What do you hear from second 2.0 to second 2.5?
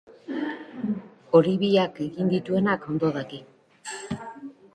egin